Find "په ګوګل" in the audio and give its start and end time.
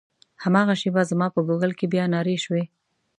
1.35-1.71